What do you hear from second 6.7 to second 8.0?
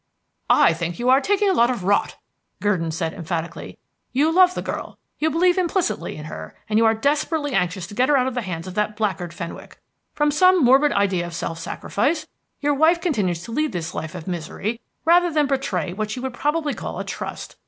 you are desperately anxious to